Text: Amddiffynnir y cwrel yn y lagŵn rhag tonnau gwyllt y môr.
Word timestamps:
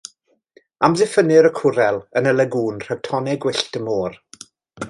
Amddiffynnir 0.87 1.49
y 1.51 1.51
cwrel 1.59 2.01
yn 2.21 2.31
y 2.33 2.35
lagŵn 2.39 2.83
rhag 2.87 3.07
tonnau 3.11 3.41
gwyllt 3.45 3.81
y 3.83 3.87
môr. 3.91 4.21